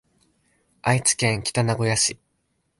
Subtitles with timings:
[0.81, 2.17] 愛知県北名古屋市